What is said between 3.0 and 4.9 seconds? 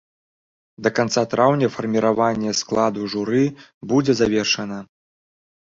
журы будзе завершана.